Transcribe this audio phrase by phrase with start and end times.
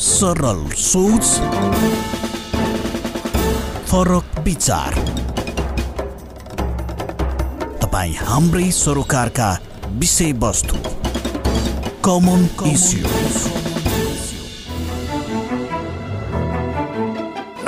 [0.00, 1.26] सरल सोच
[3.88, 4.94] फरक विचार
[7.82, 9.50] तपाईँ हाम्रै सरोकारका
[10.00, 10.76] विषयवस्तु
[12.06, 12.48] कमन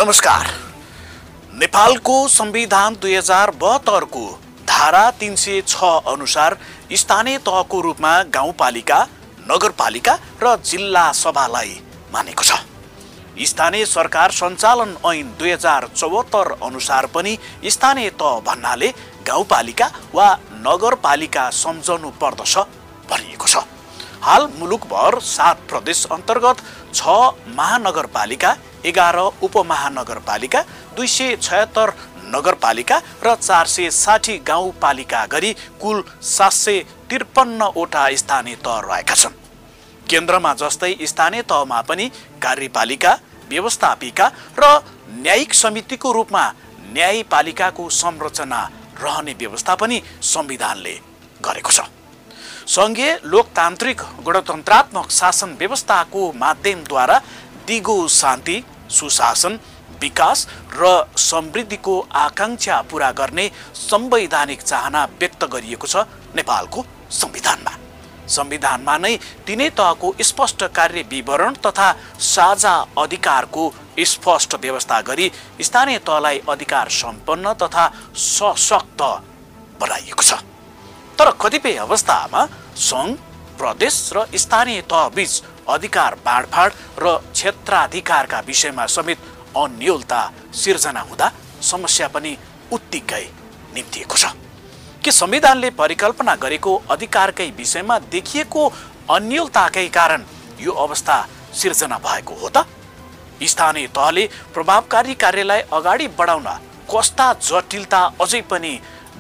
[0.01, 0.51] नमस्कार।
[1.55, 4.27] नेपालको संविधान दुई हजार बहत्तरको
[4.69, 6.59] धारा तिन सय छ अनुसार
[6.97, 9.07] स्थानीय तहको रूपमा गाउँपालिका
[9.51, 11.81] नगरपालिका र जिल्ला सभालाई
[12.13, 12.53] मानेको छ।
[13.43, 18.89] स्थानीय सरकार सञ्चालन ऐन दुई हजार चौहत्तर अनुसार पनि स्थानीय तह भन्नाले
[19.27, 20.29] गाउँपालिका वा
[20.67, 22.59] नगरपालिका सम्झनु पर्दछ
[23.11, 23.65] भनिएको छ।
[24.23, 26.63] हाल मुलुकभर सात प्रदेश अन्तर्गत
[26.95, 27.09] छ
[27.57, 28.55] महानगरपालिका
[28.87, 30.61] एघार उपमहानगरपालिका
[30.97, 31.93] दुई सय छयत्तर
[32.35, 39.42] नगरपालिका र चार सय साठी गाउँपालिका गरी कुल सात सय त्रिपन्नवटा स्थानीय तह रहेका छन्।
[40.09, 42.07] केन्द्रमा जस्तै स्थानीय तहमा पनि
[42.43, 43.13] कार्यपालिका
[43.51, 44.27] व्यवस्थापिका
[44.59, 44.65] र
[45.25, 46.45] न्यायिक समितिको रूपमा
[46.93, 48.61] न्यायपालिकाको संरचना
[49.03, 50.03] रहने व्यवस्था पनि
[50.35, 50.95] संविधानले
[51.45, 51.81] गरेको छ।
[52.75, 57.19] सङ्घीय लोकतान्त्रिक गणतन्त्रात्मक शासन व्यवस्थाको माध्यमद्वारा
[57.67, 58.57] दिगो शान्ति
[58.91, 59.59] सुशासन
[60.03, 60.47] विकास
[60.79, 60.93] र
[61.25, 63.51] समृद्धिको आकाङ्क्षा पुरा गर्ने
[63.83, 66.85] संवैधानिक चाहना व्यक्त गरिएको छ नेपालको
[67.21, 67.82] संविधानमा।
[68.33, 69.17] संविधानमा नै
[69.47, 71.89] तिनै तहको स्पष्ट कार्य विवरण तथा
[72.27, 73.65] साझा अधिकारको
[74.09, 75.31] स्पष्ट व्यवस्था गरी
[75.61, 77.85] स्थानीय तहलाई अधिकार सम्पन्न तथा
[78.29, 79.03] सशक्त
[79.81, 80.33] बनाइएको छ।
[81.19, 82.47] तर कतिपय अवस्थामा
[82.83, 83.11] सङ्घ
[83.59, 89.19] प्रदेश र स्थानीय तहबीच अधिकार बाँडफाँड र क्षेत्राधिकारका विषयमा समेत
[89.57, 90.21] अन्यलता
[90.63, 91.33] सिर्जना हुँदा
[91.63, 92.37] समस्या पनि
[92.73, 93.25] उत्तिकै
[93.75, 94.42] निम्तिएको छ।
[95.05, 98.63] के संविधानले परिकल्पना गरेको अधिकारकै विषयमा देखिएको
[99.11, 100.25] अन्यलताकै कारण
[100.61, 101.17] यो अवस्था
[101.61, 102.67] सिर्जना भएको हो त?
[103.43, 106.47] स्थानीय तहले प्रभावकारी कार्यलाई अगाडि बढाउन
[106.87, 108.73] कस्ता जटिलता अझै पनि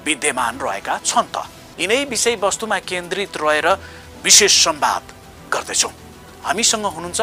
[0.06, 1.42] विद्यमान रहेका छन् त?
[1.80, 3.68] यिनै विषयवस्तुमा केन्द्रित रहेर
[4.22, 5.02] विशेष संवाद
[5.52, 5.92] गर्दैछौँ।
[6.46, 7.20] हामीसँग हुनुहुन्छ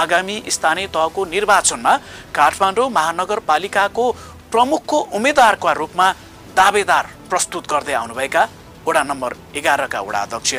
[0.00, 1.96] आगामी स्थानीय तहको निर्वाचनमा
[2.32, 4.04] काठमाडौँ महानगरपालिकाको
[4.52, 6.12] प्रमुखको उम्मेद्वारका रूपमा
[6.56, 8.42] दावेदार प्रस्तुत गर्दै आउनुभएका
[8.86, 10.52] वडा नम्बर एघारका वडा अध्यक्ष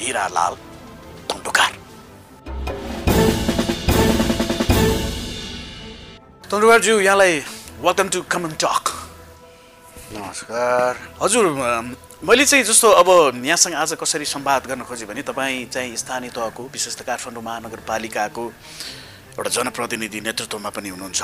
[0.00, 0.54] हिरालाल
[1.30, 1.72] तन्डुकार
[6.50, 7.34] तन्डुकारज्यू यहाँलाई
[7.84, 8.84] वेलकम टु कमन टक
[10.16, 11.44] नमस्कार। हजुर
[12.24, 13.08] मैले चाहिँ जस्तो अब
[13.44, 18.44] यहाँसँग आज कसरी संवाद गर्न खोजेँ भने तपाईँ चाहिँ स्थानीय तहको विशेष त काठमाडौँ महानगरपालिकाको
[19.36, 21.22] एउटा जनप्रतिनिधि नेतृत्वमा पनि हुनुहुन्छ।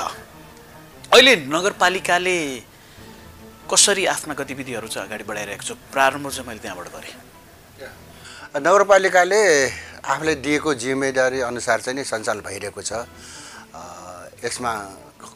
[1.13, 2.39] अहिले नगरपालिकाले
[3.67, 5.71] कसरी आफ्ना गतिविधिहरू चाहिँ अगाडि बढाइरहेको छ?
[5.91, 7.13] प्रारम्भ चाहिँ मैले त्यहाँबाट गरेँ।
[8.63, 9.41] नगरपालिकाले
[10.07, 12.91] आफूले दिएको जिम्मेदारी अनुसार चाहिँ नि सञ्चालन भइरहेको छ।
[14.39, 14.71] यसमा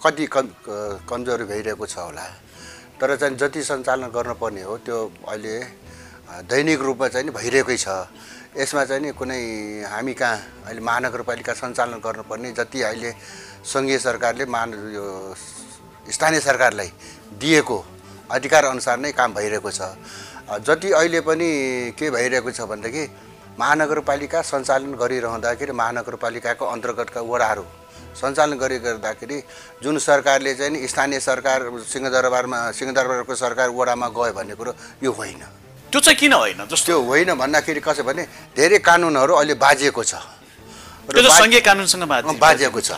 [0.04, 0.48] कति कम
[1.10, 2.26] कमजोरी भइरहेको छ होला।
[2.96, 4.98] तर चाहिँ जति सञ्चालन गर्नुपर्ने हो त्यो
[5.28, 5.56] अहिले
[6.48, 8.08] दैनिक रूपमा चाहिँ नि भइरहेकै छ।
[8.56, 9.42] यसमा चाहिँ नि कुनै
[9.92, 10.38] हामी कहाँ
[10.72, 13.12] अहिले महानगरपालिका सञ्चालन गर्नुपर्ने जति अहिले
[13.68, 15.06] सङ्घीय सरकारले महान यो
[16.08, 16.90] स्थानीय सरकारलाई
[17.36, 17.80] दिएको
[18.32, 19.82] अधिकार अनुसार नै काम भइरहेको छ।
[20.68, 21.50] जति अहिले पनि
[22.00, 23.04] के भइरहेको छ भनेदेखि
[23.60, 27.66] महानगरपालिका सञ्चालन गरिरहँदाखेरि महानगरपालिकाको अन्तर्गतका वडाहरू
[28.12, 29.38] सञ्चालन गरि गर्दाखेरि
[29.84, 31.60] जुन सरकारले चाहिँ नि स्थानीय सरकार
[31.92, 34.72] सिंहदरबारमा सिंहदरबारको सरकार वडामा गयो भन्ने कुरो
[35.04, 35.44] यो होइन।
[35.92, 36.60] त्यो चाहिँ किन होइन?
[36.72, 38.24] जस्तो त्यो होइन भन्दाखेरि कसो भने
[38.56, 40.14] धेरै कानुनहरू अहिले बाजिएको छ।
[41.08, 42.92] र त्यो त बा- सङ्घीय कानुनसँग बाध्य बाजेको छ।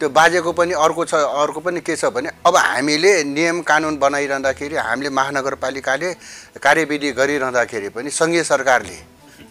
[0.00, 4.76] त्यो बाजेको पनि अर्को छ अर्को पनि के छ भने अब हामीले नियम कानुन बनाइरहँदाखेरि
[4.76, 6.08] हामीले महानगरपालिकाले
[6.56, 8.96] कार्यविधि गरिरहँदाखेरि पनि सङ्घीय सरकारले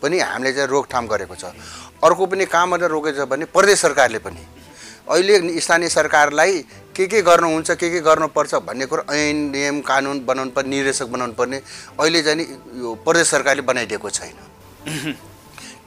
[0.01, 1.53] पनि हामीले चाहिँ रोकथाम गरेको छ।
[2.01, 4.41] अर्को पनि कहाँ मात्रै रोकेको छ भने प्रदेश सरकारले पनि।
[5.05, 6.53] अहिले स्थानीय सरकारलाई
[6.97, 11.33] के के गर्नुहुन्छ के के गर्नुपर्छ भन्ने कुरो ऐन नियम कानुन बनाउनु पर्ने निर्देशक बनाउनु
[11.37, 11.61] पर्ने
[11.99, 12.45] अहिले चाहिँ
[12.81, 15.15] यो प्रदेश सरकारले बनाइदिएको छैन।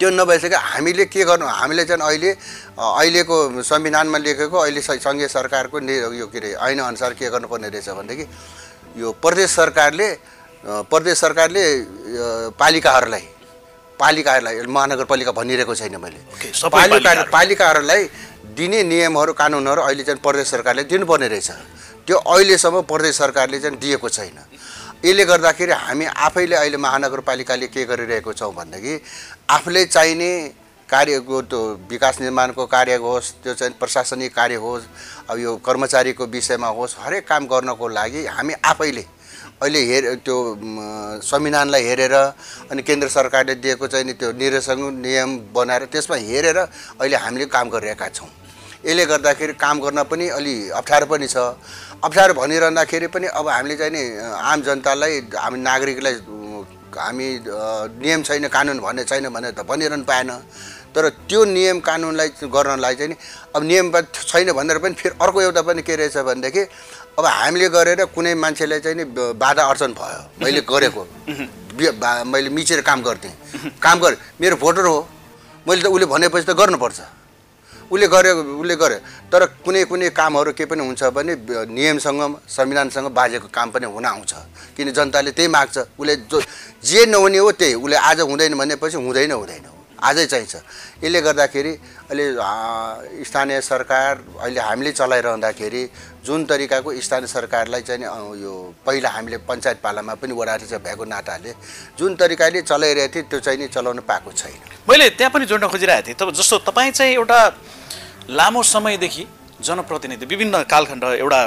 [0.02, 1.46] त्यो नभइसक्यो हामीले के गर्नु?
[1.46, 2.30] हामीले चाहिँ अहिले
[2.74, 7.88] अहिलेको संविधानमा लेखेको अहिले सङ्घीय सरकारको नि यो के अरे ऐन अनुसार के गर्नुपर्ने रहेछ
[7.94, 8.26] भनेदेखि
[8.98, 10.08] यो प्रदेश सरकारले
[10.90, 11.62] प्रदेश सरकारले
[12.58, 13.24] पालिकाहरूलाई
[13.98, 18.02] पालिकाहरूलाई महानगरपालिका भनिरहेको छैन मैले। पालिका पालिकाहरू। पालिकाहरूलाई
[18.58, 21.50] दिने नियमहरू कानुनहरू अहिले चाहिँ प्रदेश सरकारले दिनुपर्ने रहेछ।
[22.06, 24.38] त्यो अहिलेसम्म प्रदेश सरकारले चाहिँ दिएको छैन।
[25.02, 28.94] यसले गर्दाखेरि हामी आफैले अहिले महानगरपालिकाले के गरिरहेको छौँ भनेदेखि
[29.48, 30.32] आफूले चाहिने
[30.88, 31.60] कार्यको त्यो
[31.90, 34.84] विकास निर्माणको कार्य होस् त्यो चाहिँ प्रशासनिक कार्य होस्
[35.30, 39.04] अब यो कर्मचारीको विषयमा होस् हरेक काम गर्नको लागि हामी आफैले
[39.62, 40.36] अहिले हेर त्यो
[41.22, 47.16] संविधानलाई हेरेर अनि केन्द्र सरकारले दिएको चाहिँ नि त्यो निर्देशन नियम बनाएर त्यसमा हेरेर अहिले
[47.16, 48.28] हामीले काम गरिरहेका छौँ।
[48.84, 51.36] यसले गर्दाखेरि काम गर्न पनि अलि अप्ठ्यारो पनि छ।
[52.02, 56.14] अप्ठ्यारो भनिरहँदाखेरि पनि अब हामीले चाहिँ नि आम जनतालाई हामी नागरिकलाई
[57.02, 57.26] हामी
[58.02, 60.30] नियम छैन कानुन भन्ने छैन भनेर त भनिरहनु पाएन।
[60.94, 63.16] तर त्यो नियम कानुनलाई गर्नलाई चाहिँ नि
[63.56, 66.62] अब नियम छैन भनेर पनि फेरि अर्को एउटा पनि के रहेछ भनेदेखि
[67.18, 69.04] अब हामीले गरेर कुनै मान्छेलाई चाहिँ नि
[69.40, 71.02] बाधा अर्चन भयो। मैले गरेको
[72.28, 73.32] मैले मिचेर काम गर्थेँ।
[73.80, 75.08] काम गरेँ। मेरो भोटर हो।
[75.68, 77.00] मैले त उसले भनेपछि त गर्नुपर्छ।
[77.90, 78.98] उसले गर्यो उसले गर्यो।
[79.32, 81.34] तर कुनै कुनै कामहरू के पनि हुन्छ भने
[81.66, 84.32] नियमसँग संविधानसँग बाजेको काम पनि हुन आउँछ।
[84.76, 86.40] किन जनताले त्यही माग्छ। उसले जो
[86.84, 89.71] जे नहुने हो त्यही। उसले आज हुँदैन भनेपछि हुँदैन हुँदैन।
[90.02, 90.54] आजै चाहिन्छ।
[91.02, 91.72] यसले गर्दाखेरि
[92.10, 92.26] अहिले
[93.24, 94.12] स्थानीय सरकार
[94.42, 95.82] अहिले हामीले चलाइरहँदाखेरि
[96.26, 98.02] जुन तरिकाको स्थानीय सरकारलाई चाहिँ
[98.42, 98.52] यो
[98.86, 101.52] पहिला हामीले पञ्चायत पालामा पनि वडाध्यक्ष भएको नाताले
[101.98, 106.06] जुन तरिकाले चलाइरहेको थियो त्यो चाहिँ नि चलाउन पाएको छैन। मैले त्यहाँ पनि जोड्न खोजिरहेको
[106.06, 107.40] थिएँ। तब जस्तो तपाईँ चाहिँ एउटा
[108.30, 109.26] लामो समयदेखि
[109.62, 111.40] जनप्रतिनिधि विभिन्न कालखण्ड एउटा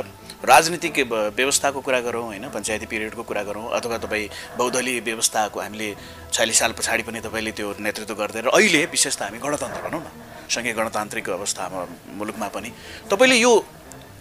[0.46, 0.98] राजनीतिक
[1.36, 2.46] व्यवस्थाको कुरा गरौँ होइन?
[2.50, 5.90] पञ्चायती पिरियडको कुरा गरौँ अथवा तपाईँ बहुदलीय व्यवस्थाको हामीले
[6.34, 10.02] छयालिस साल पछाडि पनि तपाईँले त्यो नेतृत्व गर्दै र अहिले विशेष त हामी गणतन्त्र भनौँ
[10.02, 10.08] न
[10.50, 11.80] सँगै गणतान्त्रिक अवस्थामा
[12.18, 12.70] मुलुकमा पनि
[13.10, 13.54] तपाईँले यो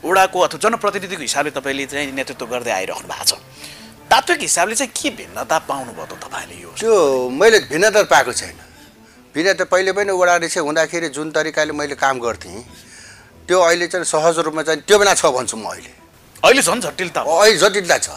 [0.05, 3.33] वडाको अथवा जनप्रतिनिधिको हिसाबले तपाईँले चाहिँ नेतृत्व गर्दै आइरहनु भएको छ।
[4.09, 6.71] तात्विक हिसाबले चाहिँ के भिन्नता पाउनुभयो त तपाईँले यो?
[6.77, 6.95] त्यो
[7.33, 8.57] मैले भिन्नता पाएको छैन।
[9.35, 12.61] भिन्नता पहिले पनि वडा अध्यक्ष हुँदाखेरि जुन तरिकाले मैले काम गर्थेँ
[13.49, 16.04] त्यो अहिले चाहिँ सहज रूपमा चाहिँ त्यो बेला छ भन्छु म अहिले।
[16.45, 18.09] अहिले झन् जटिलता अहिले जटिलता छ।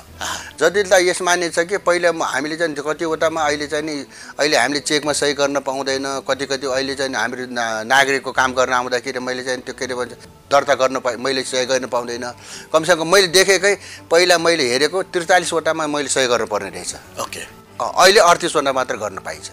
[0.60, 3.96] जटिलता यसमा नै छ कि पहिला हामीले चाहिँ कतिवटामा अहिले चाहिँ नि
[4.36, 7.48] अहिले हामीले चेकमा सही गर्न पाउँदैन कति कति अहिले चाहिँ हाम्रो
[7.88, 10.12] नागरिकको काम गर्न आउँदाखेरि मैले चाहिँ त्यो के अरे भन्छ
[10.52, 12.26] दर्ता गर्न पा मैले सही गर्न पाउँदैन।
[12.68, 13.74] कमसेकम मैले देखेकै
[14.12, 16.94] पहिला मैले हेरेको त्रिचालिसवटामा मैले सही गर्नुपर्ने रहेछ।
[17.24, 17.42] ओके।
[17.80, 19.48] अहिले अडतिसवटा मात्र गर्न पाइन्छ।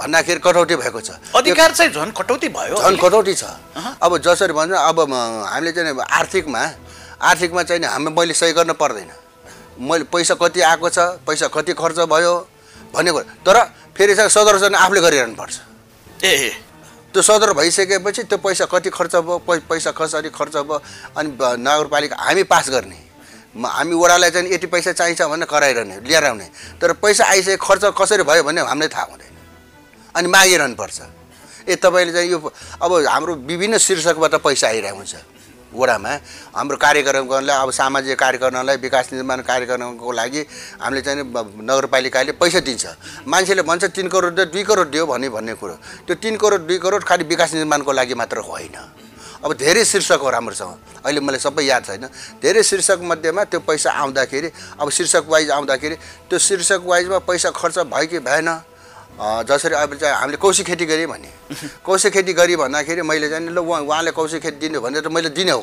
[0.00, 3.44] भन्दाखेरि कटौती भएको छ। अधिकार चाहिँ झन् कटौती भयो झन् कटौती छ।
[4.00, 4.96] अब जसरी भन्छ अब
[5.52, 6.62] हामीले चाहिँ आर्थिकमा
[7.24, 9.10] आर्थिकमा चाहिँ हामी मैले सही गर्न पर्दैन।
[9.80, 12.34] मैले पैसा कति आएको छ पैसा कति खर्च भयो
[12.94, 13.56] भन्ने कुरो। तर
[13.96, 15.54] फेरि चाहिँ सदर चाहिँ आफूले गरिरहनु पर्छ
[16.24, 16.52] ए।
[17.14, 19.38] त्यो सदर भइसकेपछि त्यो पैसा कति खर्च भयो
[19.70, 20.78] पैसा कसरी खर्च भयो
[21.16, 21.28] अनि
[21.58, 22.98] नगरपालिका हामी पास गर्ने।
[23.54, 26.46] हामी वडालाई चाहिँ यति पैसा चाहिन्छ भनेर कराइरहने लिएर आउने
[26.82, 29.34] तर पैसा आइसके खर्च कसरी भयो भने हामीलाई थाहा हुँदैन।
[30.14, 30.98] अनि मागिरहनुपर्छ।
[31.66, 32.38] ए तपाईँले चाहिँ यो
[32.82, 35.14] अब हाम्रो विभिन्न शीर्षकबाट पैसा आइरहेको हुन्छ।
[35.74, 36.12] वडामा
[36.54, 40.42] हाम्रो कार्यक्रम गर्नलाई अब सामाजिक कार्यक्रमलाई विकास निर्माण कार्यक्रमको लागि
[40.80, 42.84] हामीले चाहिँ नगरपालिकाले पैसा दिन्छ।
[43.26, 45.74] मान्छेले भन्छ तिन करोड दुई करोड दियो भने भन्ने कुरो।
[46.06, 48.76] त्यो तिन करोड दुई करोड खालि विकास निर्माणको लागि मात्र होइन।
[49.44, 52.08] अब धेरै शीर्षक हो राम्रोसँग अहिले मलाई सबै याद छैन।
[52.40, 54.48] धेरै शीर्षक मध्येमा त्यो पैसा आउँदाखेरि
[54.80, 55.96] अब शीर्षक वाइज आउँदाखेरि
[56.30, 58.48] त्यो शीर्षक वाइजमा पैसा खर्च भयो कि भएन?
[59.20, 61.30] जसरी अब चाहिँ हामीले कौशी खेती गरेँ भने
[61.86, 65.28] कौशी खेती गरेँ भन्दाखेरि मैले चाहिँ ल उहाँ उहाँले कौशी खेती दिनु भने त मैले
[65.30, 65.62] दिने हो।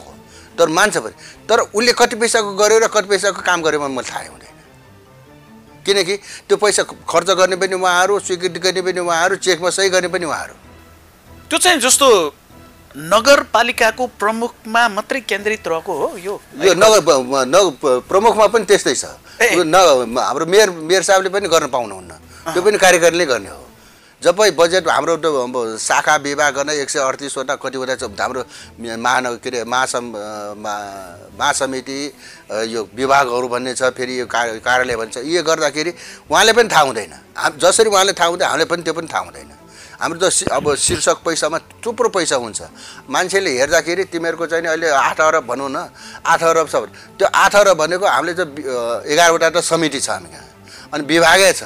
[0.59, 1.15] तर मान्छ पनि
[1.49, 4.55] तर उसले कति पैसाको गर्यो र कति पैसाको काम गर्यो भने मलाई थाहा हुँदैन।
[5.83, 6.15] किनकि
[6.47, 10.55] त्यो पैसा खर्च गर्ने पनि उहाँहरू स्वीकृति गर्ने पनि उहाँहरू चेकमा सही गर्ने पनि उहाँहरू।
[11.49, 12.07] त्यो चाहिँ जस्तो
[12.91, 16.33] नगरपालिकाको प्रमुखमा मात्रै केन्द्रित रहेको हो यो।
[16.63, 16.99] यो नगर
[17.51, 19.05] नगर प्रमुखमा पनि त्यस्तै छ।
[19.39, 22.11] हाम्रो मेयर मेयर साहबले पनि गर्न पाउनुहुन्न।
[22.45, 23.61] त्यो पनि कार्यकारिणीले गर्ने हो।
[24.21, 28.41] जब बजेट हाम्रो शाखा विभाग गर्न एक सय अडतिसवटा कतिवटा हाम्रो
[28.77, 30.05] महानगर के अरे महासम
[31.37, 31.99] महासमिति
[32.69, 35.91] यो विभागहरू भन्ने छ फेरि यो कार्यालय भन्छ यो गर्दाखेरि
[36.29, 37.13] उहाँले पनि थाहा हुँदैन।
[37.57, 39.49] जसरी उहाँले थाहा हुँदैन हामीले पनि त्यो पनि थाहा हुँदैन।
[40.01, 42.61] हाम्रो त अब शीर्षक पैसामा थुप्रो पैसा हुन्छ।
[43.09, 45.89] मान्छेले हेर्दाखेरि तिमीहरूको चाहिँ अहिले आठ अरब भनौँ न
[46.25, 46.75] आठ अरब छ।
[47.17, 50.45] त्यो आठ अरब भनेको हामीले चाहिँ एघारवटा त समिति छ हामी कहाँ
[50.93, 51.63] अनि विभागै छ।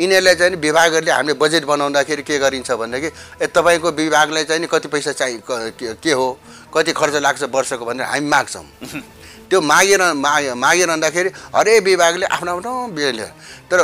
[0.00, 3.10] यिनीहरूलाई चाहिँ विभागहरूले हामीले बजेट बनाउँदाखेरि के गरिन्छ भनेदेखि
[3.42, 6.26] ए तपाईँको विभागलाई चाहिँ नि कति पैसा चाहिँ के हो
[6.74, 8.64] कति खर्च लाग्छ वर्षको भनेर हामी माग्छौँ।
[9.50, 13.26] त्यो मागेर माग मागिरहँदाखेरि हरेक विभागले आफ्नो आफ्नो
[13.70, 13.78] तर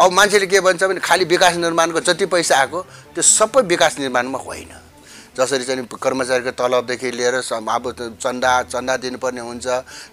[0.00, 2.82] अब मान्छेले के भन्छ भने खालि विकास निर्माणको जति पैसा आएको
[3.14, 4.70] त्यो सबै विकास निर्माणमा होइन।
[5.34, 7.84] जसरी चाहिँ कर्मचारीको तलबदेखि लिएर अब
[8.22, 9.66] चन्दा चन्दा दिनुपर्ने हुन्छ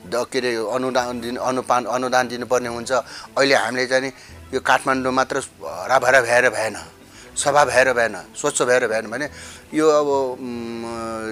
[0.10, 2.92] के अरे अनुदान दिनु अनुपान अनुदान दिनुपर्ने हुन्छ।
[3.38, 4.12] अहिले हामीले चाहिँ
[4.54, 6.78] यो काठमाडौँ मात्र हराभरा भएर भएन
[7.36, 9.28] सफा भएर भएन स्वच्छ भएर भएन भने
[9.76, 10.08] यो अब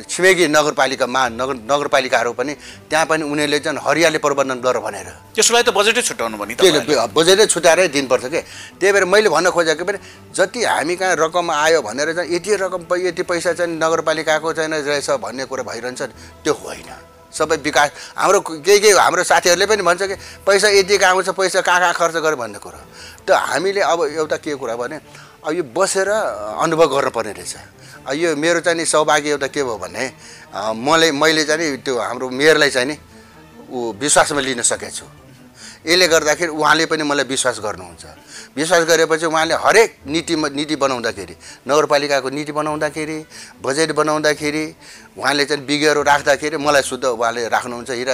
[0.10, 2.54] छिमेकी नगरपालिकामा नगर नगरपालिकाहरू पनि
[2.90, 7.46] त्यहाँ पनि उनीहरूले चाहिँ हरियाली प्रबन्धन गर भनेर। त्यसलाई त बजेटै छुट्याउनु भने त्यही बजेटै
[7.48, 8.42] छुट्याएरै दिनुपर्छ कि?
[8.80, 9.98] त्यही भएर मैले भन्न खोजेको पनि
[10.36, 15.10] जति हामी कहाँ रकम आयो भनेर चाहिँ यति रकम यति पैसा चाहिँ नगरपालिकाको चाहिँ रहेछ
[15.24, 16.02] भन्ने कुरा भइरहन्छ
[16.44, 16.92] त्यो होइन।
[17.34, 21.80] सबै विकास। हाम्रो केही केही हाम्रो साथीहरूले पनि भन्छ कि पैसा यतिको आउँछ पैसा कहाँ
[21.80, 22.80] कहाँ खर्च गर्यो भन्ने कुरो
[23.26, 24.98] त हामीले अब एउटा के कुरा भने
[25.44, 26.10] अब यो बसेर
[26.62, 27.56] अनुभव गर्नुपर्ने रहेछ।
[28.14, 30.04] यो मेरो चाहिँ नि सौभाग्य एउटा के भयो भने
[30.78, 32.96] मलाई मैले चाहिँ नि त्यो हाम्रो मेयरलाई चाहिँ नि
[33.72, 35.06] ऊ विश्वासमा लिन सकेको छु।
[35.84, 38.04] यसले गर्दाखेरि उहाँले पनि मलाई विश्वास गर्नुहुन्छ।
[38.56, 41.36] विश्वास गरेपछि उहाँले हरेक नीतिमा नीति बनाउँदाखेरि
[41.68, 43.18] नगरपालिकाको नीति बनाउँदाखेरि
[43.60, 44.64] बजेट बनाउँदाखेरि
[45.18, 48.14] उहाँले चाहिँ विज्ञहरू राख्दाखेरि मलाई शुद्ध उहाँले राख्नुहुन्छ हिरा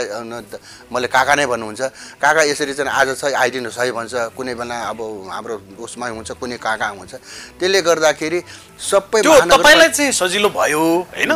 [0.90, 1.82] मैले काका नै भन्नुहुन्छ।
[2.18, 5.00] काका यसरी चाहिँ आज छ आइदिनुहोस् है भन्छ। कुनै बेला अब
[5.30, 7.14] हाम्रो उसमा हुन्छ कुनै काका हुन्छ।
[7.60, 8.40] त्यसले गर्दाखेरि
[8.80, 10.84] सबै तपाईँलाई चाहिँ सजिलो भयो
[11.14, 11.32] होइन?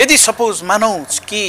[0.00, 1.42] यदि सपोज मानौ कि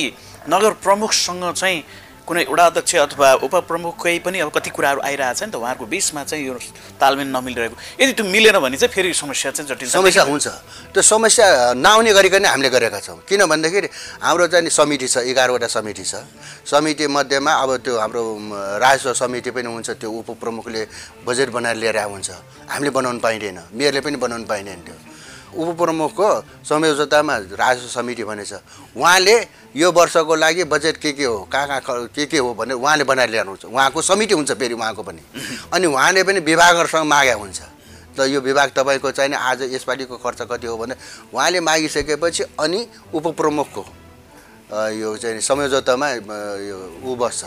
[0.50, 1.84] नगर प्रमुखसँग चाहिँ
[2.28, 6.22] कुनै वडा अध्यक्ष अथवा उपप्रमुखकै पनि अब कति कुराहरू आइरहेको छ नि त उहाँहरूको बिचमा
[6.24, 6.54] चाहिँ यो
[7.02, 10.48] तालमेल नमिलिरहेको। यदि त्यो मिलेन भने चाहिँ फेरि समस्या चाहिँ जटिल समस्या हुन्छ।
[10.94, 13.90] त्यो समस्या नआउने गरिकन हामीले गरेका छौँ। किन भन्दाखेरि
[14.22, 16.14] हाम्रो चाहिँ समिति छ एघारवटा समिति छ।
[16.64, 18.24] समिति मध्येमा अब त्यो हाम्रो
[18.80, 20.82] राजस्व समिति पनि हुन्छ त्यो उपप्रमुखले
[21.26, 22.30] बजेट बनाएर लिएर हुन्छ
[22.70, 24.96] हामीले बनाउनु पाइँदैन। मेयरले पनि बनाउनु पाइँदैन त्यो।
[25.56, 26.30] उपप्रमुखको
[26.64, 28.54] संयोजकतामा राजस्व समिति भनेछ।
[28.98, 29.36] उहाँले
[29.76, 33.30] यो वर्षको लागि बजेट के के हो कहाँ कहाँ के के हो भनेर उहाँले बनाएर
[33.30, 35.22] ल्याउनुहुन्छ। उहाँको समिति हुन्छ फेरि उहाँको पनि।
[35.74, 37.62] अनि उहाँले पनि विभागहरूसँग मागेको हुन्छ।
[38.12, 40.96] त यो विभाग तपाईँको चाहिँ नि आज यसपालिको खर्च कति हो भने
[41.32, 43.84] उहाँले मागिसकेपछि अनि उपप्रमुखको
[45.00, 47.44] यो चाहिँ अ, यो ऊ बस्छ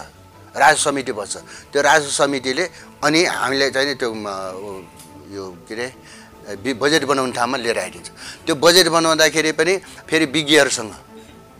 [0.56, 1.36] राजस्व समिति बस्छ।
[1.72, 2.64] त्यो राजस्व समितिले
[3.04, 4.10] अनि हामीले चाहिँ त्यो
[5.34, 5.86] यो के अरे
[6.44, 8.08] बजेट बनाउने ठाउँमा लिएर आइदिन्छ।
[8.46, 9.74] त्यो बजेट बनाउँदाखेरि पनि
[10.08, 10.92] फेरि विज्ञहरूसँग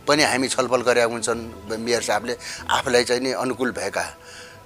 [0.07, 1.41] पनि हामी छलफल गरेका हुन्छन्
[1.81, 2.37] मेयर साहबले।
[2.69, 4.05] आफूलाई चाहिँ नि अनुकूल भएका।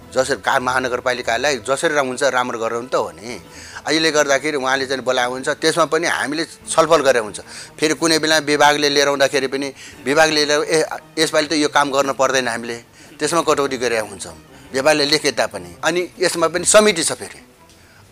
[0.08, 3.38] जसरी का महानगरपालिकालाई जसरी हुन्छ राम्रो गराउनु त हो नि।
[3.87, 7.38] अहिले गर्दाखेरि उहाँले चाहिँ बोलाएको हुन्छ त्यसमा पनि हामीले छलफल गरेर हुन्छ।
[7.78, 9.68] फेरि कुनै बेला विभागले लिएर आउँदाखेरि पनि
[10.04, 10.78] विभागले लिएर ए
[11.18, 12.76] यसपालि त यो काम गर्न पर्दैन हामीले।
[13.20, 14.37] त्यसमा कटौती गरेका हुन्छौँ।
[14.72, 17.48] विभागले लेखे तापनि। अनि यसमा पनि समिति छ फेरि।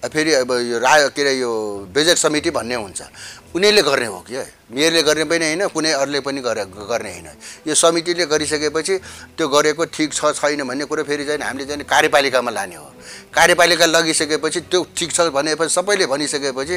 [0.09, 1.51] फेरि अब यो रा के अरे यो
[1.95, 3.01] बजेट समिति भन्ने हुन्छ।
[3.55, 4.37] उनीहरूले गर्ने हो कि
[4.69, 7.29] मेयरले गर्ने पनि होइन कुनै अरूले पनि गरे गर्ने होइन।
[7.67, 8.95] यो समितिले गरिसकेपछि
[9.37, 12.89] त्यो गरेको ठिक छ छैन भन्ने कुरो फेरि चाहिँ हामीले चाहिँ कार्यपालिकामा लाने हो।
[13.33, 16.77] कार्यपालिका लगिसकेपछि त्यो ठिक छ भनेपछि सबैले भनिसकेपछि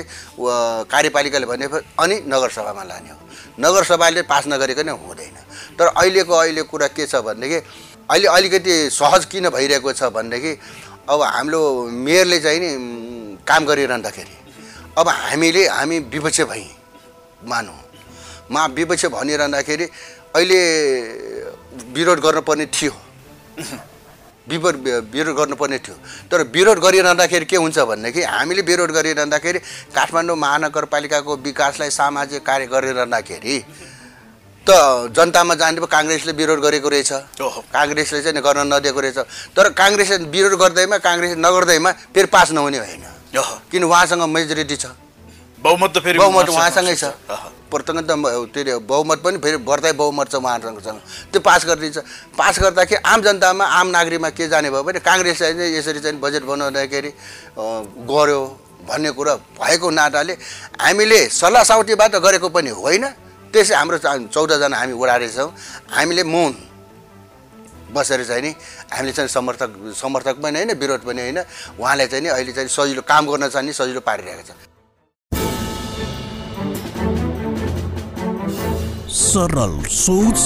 [0.87, 3.19] कार्यपालिकाले भनेपछि अनि नगरसभामा लाने हो।
[3.59, 5.35] नगरसभाले पास नगरिकन हुँदैन।
[5.75, 7.59] तर अहिलेको अहिले कुरा के छ भनेदेखि
[8.09, 10.53] अहिले अलिकति सहज किन भइरहेको छ भनेदेखि
[11.09, 12.69] अब हाम्रो मेयरले चाहिँ नि
[13.49, 14.35] काम गरिरहँदाखेरि
[14.97, 17.79] अब हामीले हामी विपक्ष भयौँ मानौँ
[18.51, 19.85] मा विपक्ष भनिरहँदाखेरि
[20.35, 20.59] अहिले
[21.93, 22.93] विरोध गर्नुपर्ने थियो।
[24.49, 24.75] विरोध
[25.13, 25.95] विरोध गर्नुपर्ने थियो।
[26.31, 29.59] तर विरोध गरिरहँदाखेरि के हुन्छ भनेदेखि हामीले विरोध गरिरहँदाखेरि
[29.95, 33.55] काठमाडौँ महानगरपालिकाको विकासलाई सामाजिक कार्य गरिरहँदाखेरि
[34.67, 34.69] त
[35.17, 37.11] जनतामा जाने पो काङ्ग्रेसले विरोध गरेको रहेछ।
[37.73, 39.17] काङ्ग्रेसले चाहिँ गर्न नदिएको रहेछ।
[39.57, 43.05] तर काङ्ग्रेसले विरोध गर्दैमा काङ्ग्रेस नगर्दैमा फेरि पास नहुने होइन
[43.71, 44.85] किन उहाँसँग मेजोरिटी छ?
[45.61, 47.03] बहुमत त फेरि बहुमत उहाँसँग छ।
[47.69, 48.09] प्रथम त
[48.53, 51.97] के अरे बहुमत पनि फेरि बढ्दै बहुमत छ उहाँसँग। सँग त्यो पास गरिदिन्छ।
[52.33, 56.43] पास गर्दाखेरि आम जनतामा आम नागरिकमा के जाने भयो भने काङ्ग्रेसलाई चाहिँ यसरी चाहिँ बजेट
[56.49, 57.11] बनाउँदाखेरि
[58.09, 58.39] गऱ्यो
[58.87, 60.33] भन्ने कुरा भएको नाताले
[60.81, 63.05] हामीले सल्लाह साउटीबाट गरेको पनि होइन।
[63.53, 63.97] त्यसै हाम्रो
[64.33, 65.51] चौधजना हामी उडाएर छौँ
[65.91, 66.51] हामीले मौन
[67.93, 68.51] बसेर चाहिँ नि
[68.93, 71.39] हामीले चाहिँ समर्थक समर्थक पनि होइन विरोध पनि होइन
[71.79, 74.51] उहाँलाई चाहिँ नि अहिले चाहिँ सजिलो काम गर्न चाहिँ नि सजिलो पारिरहेको छ।
[79.09, 80.39] सरल सोच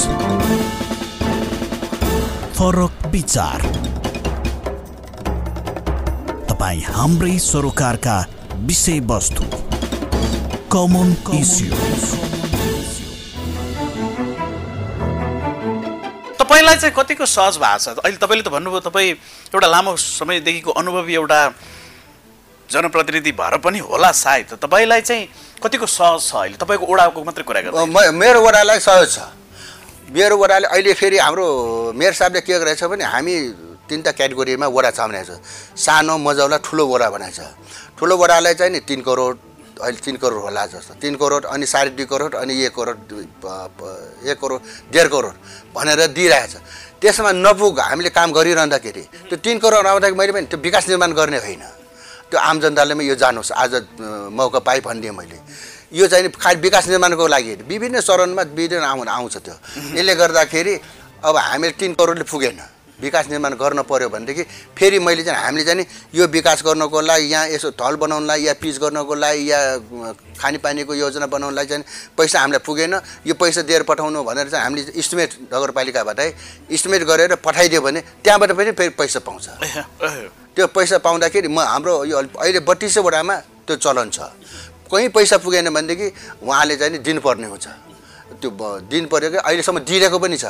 [2.57, 3.59] फरक विचार।
[6.49, 8.17] तपाईँ हाम्रै सरोकारका
[8.67, 9.45] विषयवस्तु
[10.71, 11.09] कमन
[11.39, 12.03] इस्युज
[16.63, 17.99] तपाईँलाई चाहिँ कतिको सहज भएको छ?
[17.99, 19.11] अहिले तपाईँले त भन्नुभयो तपाईँ
[19.51, 21.39] एउटा लामो समयदेखिको अनुभवी एउटा
[22.71, 25.27] जनप्रतिनिधि भएर पनि होला सायद। तपाईँलाई चाहिँ
[25.59, 26.55] कतिको सहज छ अहिले?
[26.55, 29.19] तपाईँको ओडाको मात्रै कुरा म- मेरो वडालाई सहज छ।
[30.07, 31.47] मेरो वडाले अहिले फेरि हाम्रो
[31.99, 33.35] मेयर साहबले के गरेको छ भने हामी
[33.83, 35.35] तिनवटा क्याटेगोरीमा वडा छ
[35.75, 39.35] सानो मजौला ठुलो वडा भनेको छ ठुलो वडालाई चाहिँ नि तिन करोड
[39.83, 42.97] अहिले तिन करोड होला जस्तो। तिन करोड अनि साढे दुई करोड अनि एक करोड
[44.23, 44.61] एक करोड
[44.93, 45.35] डेढ करोड
[45.75, 46.53] भनेर दिइरहेछ
[47.01, 51.37] त्यसमा नपुग हामीले काम गरिरहँदाखेरि त्यो तिन करोड आउँदाखेरि मैले पनि त्यो विकास निर्माण गर्ने
[51.37, 51.63] होइन।
[52.31, 53.73] त्यो आम जनताले पनि यो जानुहोस्। आज
[54.31, 55.37] मौका पाएँ भनिदिएँ मैले।
[55.93, 59.55] यो चाहिँ खालि विकास निर्माणको लागि विभिन्न चरणमा विभिन्न आउ आउँछ त्यो।
[59.93, 60.73] यसले गर्दाखेरि
[61.21, 62.59] अब हामीले तिन करोडले पुगेन।
[63.03, 64.43] विकास निर्माण गर्न पर्यो भनेदेखि
[64.77, 68.79] फेरि मैले चाहिँ हामीले चाहिँ यो विकास गर्नको लागि यहाँ यसो ढल बनाउनलाई या पिच
[68.79, 69.59] गर्नको लागि या
[70.39, 71.83] खानेपानीको योजना बनाउनलाई चाहिँ
[72.17, 72.93] पैसा हामीलाई पुगेन।
[73.27, 76.29] यो पैसा दिएर पठाउनु भनेर चाहिँ हामीले इस्टिमेट नगरपालिकाबाटै
[76.71, 79.45] इस्टिमेट गरेर पठाइदियो भने त्यहाँबाट पनि फेरि पैसा पाउँछ।
[80.55, 83.35] त्यो पैसा पाउँदाखेरि म हाम्रो यो अहिले बत्तिसवटामा
[83.67, 84.19] त्यो चलन छ।
[84.91, 86.07] कहीँ पैसा पुगेन भनेदेखि
[86.45, 87.67] उहाँले चाहिँ नि दिनुपर्ने हुन्छ।
[88.41, 88.49] त्यो
[88.85, 90.45] दिनु पऱ्यो कि अहिलेसम्म दिइरहेको पनि छ।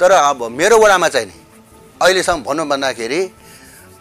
[0.00, 1.34] तर अब मेरो वडामा चाहिँ नि
[2.02, 3.20] अहिलेसम्म भनौँ भन्दाखेरि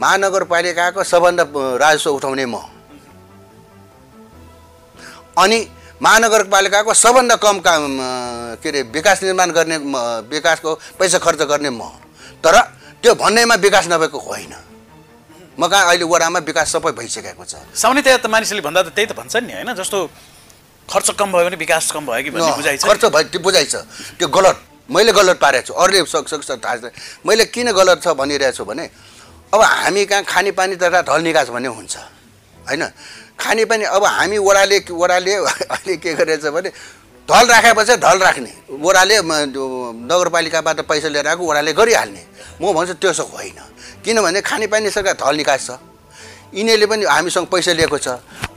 [0.01, 1.43] महानगरपालिकाको सबभन्दा
[1.79, 2.55] राजस्व उठाउने म।
[5.39, 5.59] अनि
[6.03, 7.81] महानगरपालिकाको सबभन्दा कम काम
[8.59, 9.77] के अरे विकास निर्माण गर्ने
[10.27, 11.87] विकासको पैसा खर्च गर्ने म।
[12.43, 12.55] तर
[12.99, 14.53] त्यो भन्नेमा विकास नभएको होइन।
[15.55, 19.15] म कहाँ अहिले वडामा विकास सबै भइसकेको छ। सामान्यतया त मानिसले भन्दा त त्यही त
[19.15, 19.97] भन्छन् नि होइन जस्तो
[20.91, 23.75] खर्च कम भयो भने विकास कम भयो कि भन्ने बुझाइ खर्च भयो त्यो बुझाइ छ।
[24.19, 26.89] त्यो गलत। मैले गलत पारेको छु अरूले सक् सक्छ थाहा
[27.25, 28.85] मैले किन गलत छ भनिरहेको छु भने
[29.53, 31.95] अब हामी कहाँ खानेपानी तथा ढल निकास भन्ने हुन्छ
[32.67, 32.83] होइन?
[33.39, 36.69] खानेपानी अब हामी वडाले वडाले अहिले के गरेछ भने
[37.29, 39.65] ढल राखेपछि ढल राख्ने। त्यो
[40.05, 42.23] नगरपालिकाबाट पैसा लिएर आएको वडाले गरिहाल्ने।
[42.61, 43.59] म भन्छु त्यसो होइन।
[44.05, 45.69] किनभने खानेपानी सरकार ढल निकास छ।
[46.53, 48.07] यिनीहरूले पनि हामीसँग पैसा लिएको छ।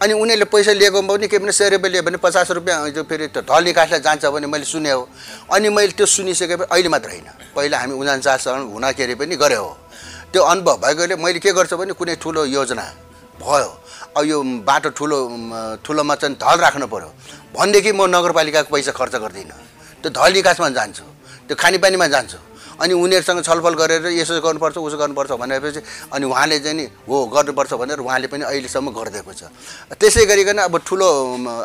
[0.03, 3.27] अनि उनीहरूले पैसा लिएको पनि के भने सय रुपियाँ लियो भने पचास रुपियाँ त्यो फेरि
[3.33, 5.09] त्यो ढल निकासलाई जान्छ भने मैले सुने हो।
[5.53, 9.71] अनि मैले त्यो सुनिसकेपछि अहिले मात्र होइन। पहिला हामी उनान्चाससँग हुँदाखेरि पनि गरे हो।
[10.33, 12.85] त्यो अनुभव भएकोले मैले के गर्छु भने कुनै ठुलो योजना
[13.41, 13.71] भयो।
[14.17, 15.19] अब यो बाटो ठुलो
[15.85, 17.11] ठुलोमा चाहिँ ढल राख्नु पऱ्यो
[17.55, 19.59] भनेदेखि म नगरपालिकाको पैसा खर्च गर्दिनँ।
[20.03, 21.05] त्यो ढल निकासमा जान्छु।
[21.49, 22.39] त्यो खानेपानीमा जान्छु।
[22.79, 25.81] अनि उनीहरूसँग छलफल गरेर यसो गर्नुपर्छ उसो गर्नुपर्छ भनेपछि
[26.15, 29.43] अनि उहाँले चाहिँ नि हो गर्नुपर्छ भनेर उहाँले पनि अहिलेसम्म गरिदिएको छ।
[29.99, 31.09] त्यसै गरिकन अब ठुलो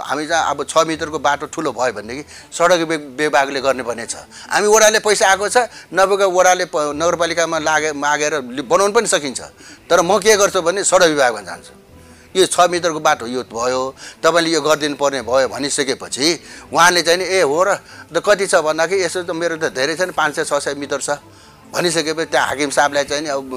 [0.01, 2.81] हामी जहाँ अब छ मिटरको बाटो ठुलो भयो भनेदेखि सडक
[3.19, 4.15] विभागले गर्नुपर्ने छ।
[4.49, 5.57] हामी वडाले पैसा आएको छ
[5.93, 8.33] नभएको वडाले नगरपालिकामा लागे मागेर
[8.65, 9.41] बनाउनु पनि सकिन्छ।
[9.85, 11.82] तर म के गर्छु भने सडक विभागमा जान्छु।
[12.35, 13.81] यो छ मिटरको बाटो यो भयो
[14.21, 16.27] तपाईँले यो गरिदिनु पर्ने भयो भनिसकेपछि
[16.73, 17.77] उहाँले चाहिँ नि ए हो र
[18.09, 20.73] त कति छ भन्दाखेरि यसो त मेरो त धेरै छ नि पाँच सय छ सय
[20.73, 21.21] मिटर छ।
[21.73, 23.49] भनिसकेपछि त्यहाँ हाकिम साहबलाई चाहिँ नि अब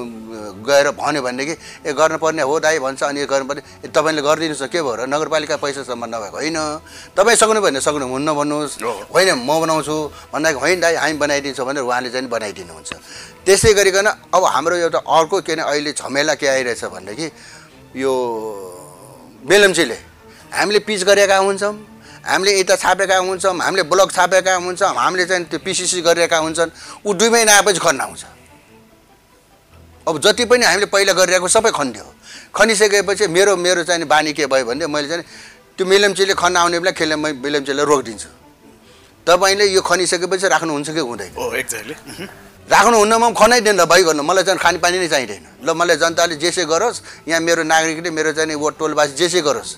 [0.65, 1.53] गएर भन्यो भनेदेखि
[1.85, 5.05] ए गर्नुपर्ने हो दाइ भन्छ अनि यो गर्नुपर्ने ए तपाईँले गरिदिनुहोस् न के भयो र
[5.05, 6.57] नगरपालिका पैसासम्म नभएको होइन।
[7.13, 8.73] तपाईँ सक्नु भने सक्नुहुन्न भन्नुहोस्।
[9.13, 9.95] होइन म बनाउँछु।
[10.33, 12.91] भन्दाखेरि होइन दाइ हामी बनाइदिन्छौँ भनेर उहाँले चाहिँ बनाइदिनुहुन्छ।
[13.45, 17.27] त्यसै गरिकन अब हाम्रो एउटा अर्को के भने अहिले झमेला के आइरहेछ भनेदेखि
[18.01, 18.13] यो
[19.47, 19.97] बेलम्चीले
[20.53, 21.73] हामीले पिच गरेका हुन्छौँ
[22.27, 26.71] हामीले यता छापेका हुन्छौँ हामीले ब्लक छापेका हुन्छौँ हामीले चाहिँ त्यो पिसिसी गरेका हुन्छन्
[27.07, 28.23] ऊ दुई महिना आएपछि खन्न आउँछ
[30.07, 32.05] अब जति पनि हामीले पहिला गरिरहेको सबै खनिदियो।
[32.55, 35.23] खनिसकेपछि मेरो मेरो चाहिँ बानी के भयो भने मैले चाहिँ
[35.77, 38.29] त्यो मेलम्चीले खन्न आउने बेला खेल्ने म मेलम्चीलाई रोकिदिन्छु।
[39.27, 41.31] तपाईँले यो खनिसकेपछि राख्नुहुन्छ कि हुँदैन?
[41.35, 41.95] हो एक्ज्याक्टली
[42.67, 47.39] राख्नुहुन्न म खनाइदिनु भइगर्नु मलाई चाहिँ खानेपानी नै चाहिँदैन। ल मलाई जनताले जेसै गरोस् यहाँ
[47.39, 49.71] मेरो नागरिकले मेरो चाहिँ नि वो टोलबासी जेसै गरोस्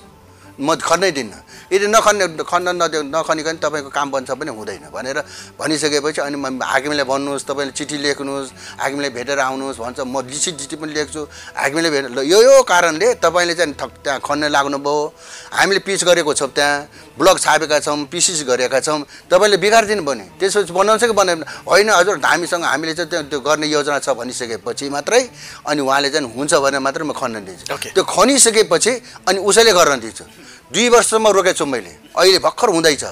[0.59, 1.33] म खन्नै दिन्न
[1.71, 5.17] यदि नखन्ने खन्न नदियो नखनिकन तपाईँको काम बन्छ पनि हुँदैन भनेर
[5.55, 8.49] भनिसकेपछि अनि हाकिमलाई भन्नुहोस् तपाईँले चिठी लेख्नुहोस्
[8.81, 11.21] हाकिमलाई भेटेर आउनुहोस् भन्छ म लिखित चिठी पनि लेख्छु
[11.55, 15.13] हाकिमले भेट यो यो कारणले तपाईँले चाहिँ त्यहाँ खन्न लाग्नुभयो।
[15.53, 20.71] हामीले पिच गरेको छौँ त्यहाँ। ब्लक छापेका छौँ पिसिस गरेका छौँ तपाईँले बिगारिदिनु भने त्यसपछि
[20.71, 21.43] बनाउँछ कि बनाउँदैन?
[21.67, 25.21] होइन हजुर हामीसँग हामीले चाहिँ त्यो त्यो गर्ने योजना छ भनिसकेपछि मात्रै
[25.67, 27.91] अनि उहाँले चाहिँ हुन्छ भनेर मात्रै म खन्न दिन्छु.
[27.91, 28.91] त्यो खनिसकेपछि
[29.27, 30.23] अनि उसैले गर्न दिन्छु।
[30.71, 33.03] दुई वर्षसम्म रोकेको छु मैले। अहिले भर्खर हुँदैछ।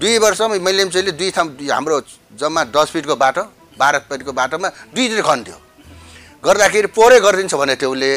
[0.00, 2.00] दुई वर्षमा मैले चाहिँ दुई ठाउँ हाम्रो
[2.40, 3.42] जम्मा दस फिटको बाटो
[3.76, 5.56] बाह्र फिटको बाटोमा दुईतिर खन्थ्यो।
[6.40, 8.10] गर्दाखेरि पोरै गरिदिन्छ भने थियो उसले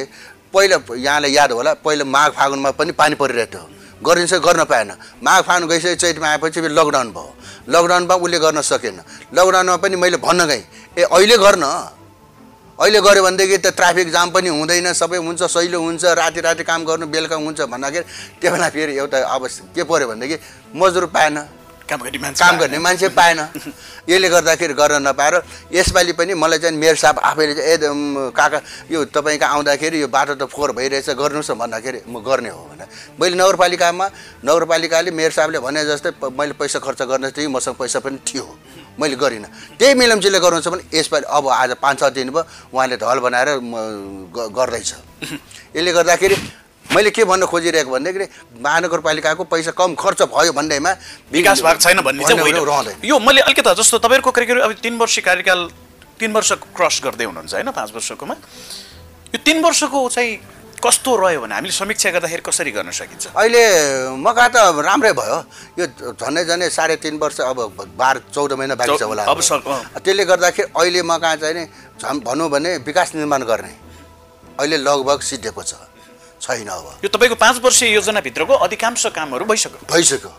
[0.53, 4.91] पहिला यहाँलाई याद होला पहिला माघ फागुनमा पनि पानी परिरहेको थियो। गरिदिन्छ गर्न पाएन।
[5.23, 7.31] माघ फागुन गइसके चैतमा आएपछि फेरि लकडाउन भयो।
[7.69, 8.99] लकडाउनमा उसले गर्न सकेन।
[9.33, 10.63] लकडाउनमा पनि मैले भन्न गएँ
[10.97, 11.63] ए अहिले गर्न।
[12.75, 16.83] अहिले गऱ्यो भनेदेखि त ट्राफिक जाम पनि हुँदैन सबै हुन्छ सहिलो हुन्छ राति राति काम
[16.83, 18.05] गर्नु बेलुका हुन्छ भन्दाखेरि
[18.41, 20.37] त्यो बेला फेरि एउटा अब के पऱ्यो भनेदेखि
[20.75, 21.37] मजदुर पाएन।
[21.85, 23.39] काम गर्ने मान्छे काम गर्ने मान्छे पाएन।
[24.09, 25.35] यसले गर्दाखेरि गर्न नपाएर
[25.73, 28.59] यसपालि पनि मलाई चाहिँ मेयर साहब आफैले चाहिँ ए काका
[28.91, 32.85] यो तपाईँको आउँदाखेरि यो बाटो त फोहोर भइरहेछ गर्नुहोस् न भन्दाखेरि म गर्ने हो भने
[33.21, 34.05] मैले नगरपालिकामा
[34.45, 38.45] नगरपालिकाले मेयर साहबले भने जस्तै मैले पैसा खर्च गर्न थिएँ मसँग पैसा पनि थियो।
[38.95, 42.43] मैले गरिनँ। त्यही मिलम्चीले गर्नुहुन्छ भने यसपालि अब आज पाँच छ दिन भयो
[42.73, 43.49] उहाँले ढल बनाएर
[44.55, 44.89] गर्दैछ।
[45.75, 46.35] यसले गर्दाखेरि
[46.93, 48.25] मैले के भन्न खोजिरहेको भन्दाखेरि
[48.61, 50.91] महानगरपालिकाको पैसा कम खर्च भयो भन्दैमा
[51.31, 55.69] विकास भएको छैन भन्ने चाहिँ यो मैले अलिकति जस्तो तपाईँहरूको करिब अब तिन वर्ष कार्यकाल
[56.19, 58.35] तिन वर्ष क्रस गर्दै हुनुहुन्छ होइन पाँच वर्षकोमा।
[59.35, 60.31] यो तिन वर्षको चाहिँ
[60.79, 63.35] कस्तो रह्यो भने हामीले समीक्षा गर्दाखेरि कसरी गर्न सकिन्छ?
[63.35, 63.63] अहिले
[64.15, 65.37] मका त राम्रै भयो।
[65.79, 67.57] यो झन्डै झन्डै साढे तिन वर्ष अब
[67.99, 69.39] बाह्र चौध महिना बाँकी छ होला। अब।
[69.99, 71.63] त्यसले गर्दाखेरि अहिले मका चाहिँ नि
[71.99, 73.73] झन् भनौँ भने विकास निर्माण गर्ने।
[74.59, 75.73] अहिले लगभग सिद्धेको छ।
[76.45, 80.31] छैन अब। यो तपाईँको पाँच वर्षीय योजनाभित्रको अधिकांश कामहरू भइसक्यो। भइसक्यो।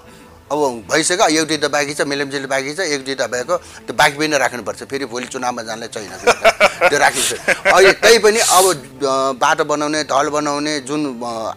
[0.47, 4.39] अब भइसक्यो एउटी त बाँकी छ मेलेम्चेले बाँकी छ एक दुईवटा भएको त्यो बाँकी पनि
[4.39, 6.15] राख्नुपर्छ। फेरि भोलि चुनावमा जानलाई छैन।
[6.87, 7.33] त्यो राखिन्छ।
[7.67, 8.65] अहिले त्यही पनि अब
[9.43, 11.03] बाटो बनाउने ढल बनाउने जुन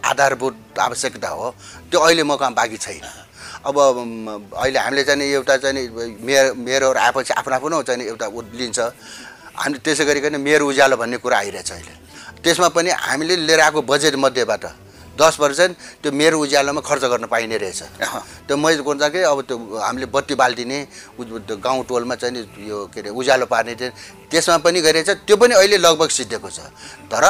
[0.02, 1.54] आधारभूत आवश्यकता हो
[1.86, 3.06] त्यो अहिले मौका बाँकी छैन।
[3.60, 5.86] अब म, अहिले हामीले चाहिँ नि एउटा चाहिँ
[6.26, 8.26] मेयर मेयरहरू आएपछि आफ्नो आफ्नो चाहिँ एउटा
[8.58, 8.78] लिन्छ।
[9.54, 11.94] हामी त्यसै गरिकन मेयर उज्यालो भन्ने कुरा आइरहेछ अहिले।
[12.44, 14.64] त्यसमा पनि हामीले लिएर आएको बजेट मध्येबाट
[15.20, 17.80] दस पर्सेन्ट त्यो मेरो उज्यालोमा खर्च गर्न पाइने रहेछ।
[18.48, 20.78] त्यो मैले गर्दा कि अब त्यो हामीले बत्ती बालिदिने
[21.60, 23.74] गाउँ टोलमा चाहिँ नि यो के अरे उज्यालो पार्ने
[24.30, 26.58] त्यसमा पनि गरिरहेछ त्यो पनि अहिले लगभग सिद्धिएको छ।
[27.12, 27.24] तर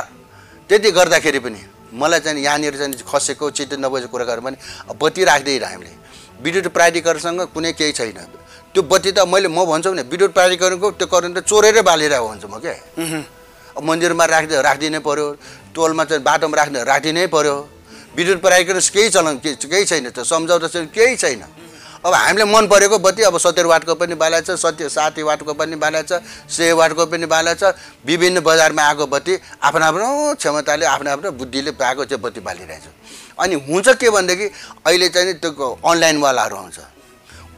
[0.70, 4.56] त्यति गर्दाखेरि पनि मलाई चाहिँ यहाँनिर चाहिँ खसेको चित्त नबुझेको कुरा गरेर पनि
[4.94, 5.92] बत्ती राख्दैन हामीले।
[6.38, 8.18] विद्युत प्राधिकरणसँग कुनै केही छैन।
[8.70, 12.46] त्यो बत्ती त मैले म भन्छु भने विद्युत प्राधिकरणको त्यो करेन्ट त चोरेरै बालिरहेको हुन्छु
[12.46, 12.78] म क्या
[13.78, 15.26] मन्दिरमा राख्दै राखिदिनै पऱ्यो
[15.74, 17.56] टोलमा चाहिँ बाटोमा राख्ने राखिदिनै पऱ्यो
[18.16, 21.42] विद्युत प्राधिकरण केही चलन केही छैन त्यो सम्झौता छैन केही छैन।
[22.00, 25.76] अब हामीले मन परेको बत्ती अब सत्तर वाटको पनि बाला छ सत्य साठी वाटको पनि
[25.76, 27.76] बाला छ सय वाटको पनि बाला छ
[28.08, 32.84] विभिन्न बजारमा आएको बत्ती आफ्नो आफ्नो क्षमताले आफ्नो आफ्नो बुद्धिले पाएको चाहिँ बत्ती बालिरहेछ।
[33.38, 34.46] अनि हुन्छ के भनेदेखि
[34.86, 36.78] अहिले चाहिँ त्यो अनलाइनवालाहरू आउँछ।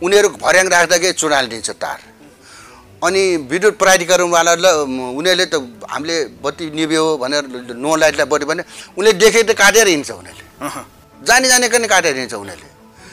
[0.03, 1.98] उनीहरू भर्याङ राख्दाखेरि चुनालिदिन्छ तार।
[3.03, 5.55] अनि विद्युत प्राधिकरणवालालाई म, उनीहरूले त
[5.91, 8.62] हामीले बत्ती निभ्यो भनेर नो लाइटलाई बत्ती भने
[8.95, 10.47] उनीहरूले देखे त काटेर हिँड्छ उनीहरूले।
[11.27, 12.71] जाने जानेको नै काटेर हिँड्छ उनीहरूले।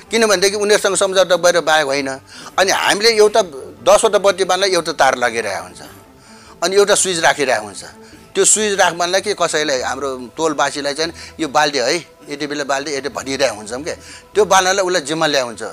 [0.09, 2.09] किनभनेदेखि उनीहरूसँग सम्झौता भएर बाहेक होइन।
[2.57, 3.41] अनि हामीले एउटा
[3.81, 5.81] दसवटा बत्ती बाल्नलाई एउटा तार लगाइरहेको हुन्छ।
[6.63, 7.83] अनि एउटा स्विच राखिरहेको हुन्छ।
[8.33, 11.97] त्यो स्विच राख्नलाई के कसैलाई हाम्रो टोलवासीलाई चाहिँ यो बाल्दे है
[12.29, 13.95] यति बेला बाल्दे यति भनिरहेको हुन्छौँ क्या
[14.33, 15.63] त्यो बाल्नलाई उसलाई जिम्मा ल्याएको हुन्छ।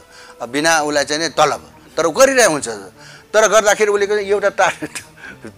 [0.49, 1.63] बिना उसलाई चाहिँ तलब।
[1.97, 2.69] तर गरिरहेको हुन्छ।
[3.37, 4.72] तर गर्दाखेरि उसले एउटा तार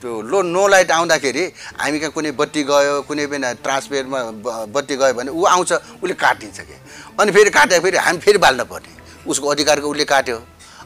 [0.02, 1.42] त्यो लो नो लाइट आउँदाखेरि
[1.78, 4.18] हामी कहाँ कुनै बत्ती गयो कुनै पनि ट्रान्सफरमा
[4.74, 6.76] बत्ती गयो भने ऊ आउँछ उसले काटिदिन्छ कि?
[7.20, 8.90] अनि फेरि काट्यो फेरि हामी फेरि बाल्न पर्ने।
[9.30, 10.36] उसको अधिकारको उसले काट्यो।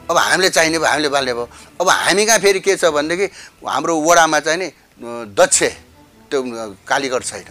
[0.09, 1.47] अब हामीले चाहिने भयो हामीले बाल्ने भयो।
[1.81, 3.25] अब हामी कहाँ फेरि के छ भनेदेखि
[3.65, 4.67] हाम्रो वडामा चाहिँ नि
[5.33, 5.59] दक्ष
[6.29, 7.49] त्यो अँ, कालीगर छैन।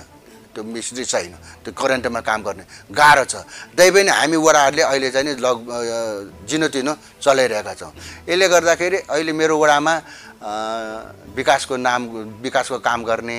[0.52, 1.34] त्यो मिस्त्री छैन
[1.64, 3.34] त्यो करेन्टमा काम गर्ने। गाह्रो छ।
[3.76, 5.56] त्यही पनि हामी वडाहरूले अहिले चाहिँ नि लग
[6.48, 7.92] जिनोतिनो चलाइरहेका छौँ।
[8.28, 9.94] यसले गर्दाखेरि अहिले मेरो वडामा
[11.36, 12.00] विकासको नाम
[12.44, 13.38] विकासको काम गर्ने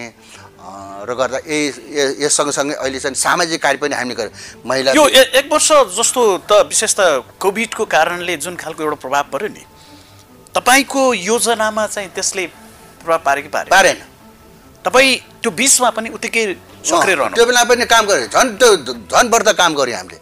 [1.03, 4.31] र गर्दा यस सँगसँगै अहिले चाहिँ सामाजिक कार्य पनि हामीले गर्यो।
[4.63, 5.03] महिला यो
[5.37, 9.63] एक वर्ष जस्तो त विशेष त कोभिडको कारणले जुन खालको एउटा प्रभाव पर्यो नि
[10.55, 12.47] तपाईँको योजनामा चाहिँ त्यसले
[13.03, 13.99] प्रभाव पाऱ्यो कि पारे पारेन।
[14.87, 15.11] तपाईँ
[15.43, 16.43] त्यो बिचमा पनि उत्तिकै
[16.83, 18.69] सक्रिय रहनु। त्यो बेला पनि काम गऱ्यो झन् त्यो
[19.11, 20.17] झन् बढ्दो काम गऱ्यो हामीले।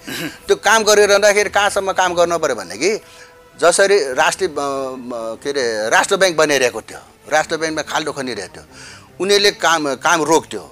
[0.48, 2.92] त्यो काम गरिरहँदाखेरि कहाँसम्म काम गर्नु पऱ्यो भनेदेखि
[3.62, 7.02] जसरी राष्ट्रिय के अरे राष्ट्र ब्याङ्क बनिरहेको थियो।
[7.34, 8.64] राष्ट्र ब्याङ्कमा खाल्डो खनिरहेको थियो।
[9.22, 10.64] उनीहरूले काम काम रोक्थ्यो।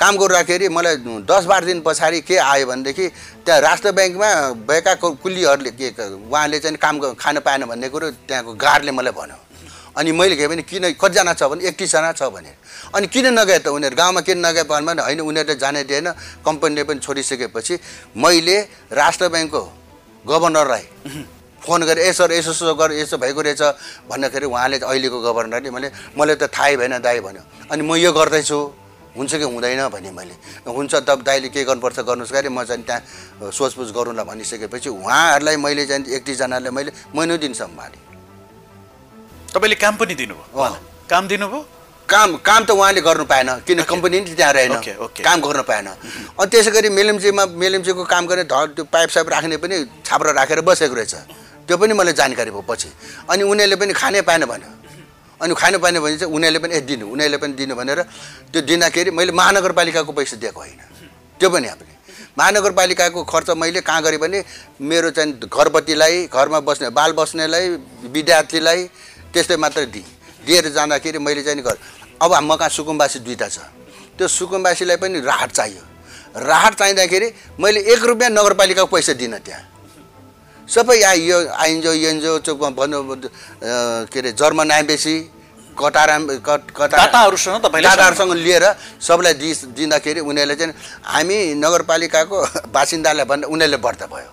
[0.00, 0.96] काम गर्दाखेरि मलाई
[1.30, 3.06] दस बाह्र दिन पछाडि के आयो भनेदेखि
[3.44, 4.28] त्यहाँ राष्ट्र ब्याङ्कमा
[4.68, 5.88] भएका कु- कुल्लीहरूले के
[6.28, 9.38] उहाँले चाहिँ काम खान पाएन भन्ने कुरो त्यहाँको गार्डले मलाई भन्यो।
[9.96, 12.52] अनि मैले के भने किन कतिजना छ भने एकतिसजना छ भने।
[12.94, 13.96] अनि किन नगए त उनीहरू?
[13.96, 14.62] गाउँमा किन नगए?
[14.66, 16.08] भने होइन उनीहरूले जाने दिएन
[16.44, 17.74] कम्पनीले पनि छोडिसकेपछि
[18.14, 18.56] मैले
[18.92, 19.62] राष्ट्र ब्याङ्कको
[20.24, 20.84] गभर्नरलाई
[21.62, 23.62] फोन गरेँ ए सर यसो यसो गर यसो भएको रहेछ।
[24.06, 28.58] भन्दाखेरि उहाँले अहिलेको गभर्नरले मैले मलाई त थाहै भएन दाई भन्यो। अनि म यो गर्दैछु।
[29.16, 30.34] हुन्छ कि हुँदैन भने मैले।
[30.68, 35.86] हुन्छ त दाइले के गर्नुपर्छ गर्नुहोस्। गरे म चाहिँ त्यहाँ सोचपुछ गरौँला भनिसकेपछि उहाँहरूलाई मैले
[35.88, 38.00] चाहिँ एकतिसजनालाई मैले महिनौ दिन सम्हालेँ
[39.50, 40.68] तपाईँले काम पनि दिनुभयो?
[41.08, 41.75] काम दिनुभयो?
[42.08, 44.74] काम काम त उहाँले गर्नु पाएन किन कम्पनी नि त्यहाँ रहेन।
[45.26, 45.86] काम गर्नु पाएन।
[46.38, 50.60] अनि त्यसै गरी मेलम्चीमा मेलम्चीको काम गर्ने ढ त्यो पाइप साइप राख्ने पनि छाप्रो राखेर
[50.62, 51.14] बसेको रहेछ।
[51.66, 52.88] त्यो पनि मलाई जानकारी भयो पछि
[53.26, 54.70] अनि उनीहरूले पनि खानै पाएन भन्यो
[55.42, 58.00] अनि खानु पाएन भने चाहिँ उनीहरूले पनि ए दिनु उनीहरूले पनि दिनु भनेर
[58.54, 60.80] त्यो दिँदाखेरि मैले महानगरपालिकाको पैसा दिएको होइन।
[61.42, 61.94] त्यो पनि हामीले।
[62.38, 64.38] महानगरपालिकाको खर्च मैले कहाँ गरेँ भने
[64.78, 67.66] मेरो चाहिँ घरपतिलाई घरमा बस्ने बाल बस्नेलाई
[68.14, 68.80] विद्यार्थीलाई
[69.34, 70.14] त्यस्तै मात्र दिएँ।
[70.46, 71.74] दिएर जाँदाखेरि मैले चाहिँ घर
[72.22, 73.58] अब म कहाँ सुकुम्बासी दुईवटा छ।
[74.16, 75.82] त्यो सुकुम्बासीलाई पनि राहत चाहियो।
[76.48, 77.28] राहत चाहिँदाखेरि
[77.60, 79.62] मैले एक रुपियाँ नगरपालिकाको पैसा दिनँ त्यहाँ।
[80.68, 82.98] सबै या यो आइन्जो चोक भन्नु
[84.10, 85.14] के अरे जर्मन आएपछि
[85.78, 88.64] कटार आम- कट कटार दाताहरूसँग तपाईँले दाताहरूसँग लिएर
[88.98, 90.72] सबलाई दि दिँदाखेरि उनीहरूले चाहिँ
[91.04, 92.36] हामी नगरपालिकाको
[92.72, 94.30] बासिन्दालाई भन्दा उनीहरूले व्रत भयो।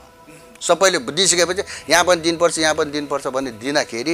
[0.64, 4.14] सबैले दिइसकेपछि यहाँ पनि दिनुपर्छ यहाँ पनि दिनुपर्छ भन्ने दिँदाखेरि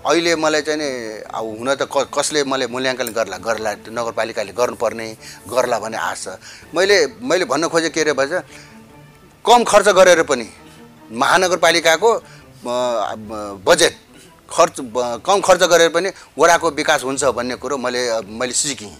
[0.00, 0.88] अहिले मलाई चाहिँ नि
[1.28, 5.06] अब हुन त कसले मलाई मूल्याङ्कन गर्ला गर्ला नगरपालिकाले गर्नुपर्ने
[5.44, 6.40] गर्ला भन्ने आश छ।
[6.72, 8.32] मैले मैले भन्न खोजेँ के अरे भन्छ
[9.44, 10.48] कम खर्च गरेर पनि
[11.12, 12.10] महानगरपालिकाको
[13.60, 13.94] बजेट
[14.48, 14.76] खर्च
[15.20, 18.96] कम खर्च गरेर पनि वडाको विकास हुन्छ भन्ने कुरो मैले मैले सिकेँ।